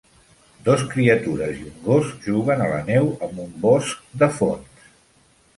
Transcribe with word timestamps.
Dos 0.69 0.85
criatures 0.93 1.59
i 1.59 1.67
un 1.71 1.75
gos 1.83 2.09
juguen 2.29 2.63
a 2.63 2.71
la 2.73 2.81
neu 2.89 3.13
amb 3.29 3.45
un 3.47 3.55
bosc 3.67 4.05
de 4.25 4.35
fons. 4.41 4.93